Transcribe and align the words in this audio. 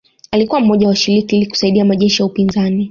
Alikuwa 0.31 0.59
mmoja 0.61 0.87
wa 0.87 0.89
washiriki 0.89 1.35
ili 1.37 1.45
kusaidia 1.47 1.85
majeshi 1.85 2.21
ya 2.21 2.25
upinzani 2.25 2.79